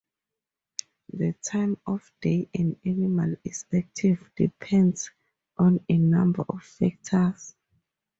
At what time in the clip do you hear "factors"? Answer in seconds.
6.63-7.53